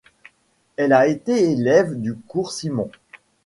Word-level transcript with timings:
Elle 0.77 0.93
a 0.93 1.05
été 1.05 1.51
élève 1.51 1.93
du 1.93 2.15
cours 2.15 2.51
Simon. 2.53 2.89